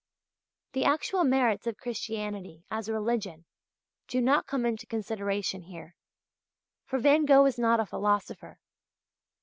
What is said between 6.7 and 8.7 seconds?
for Van Gogh was not a philosopher.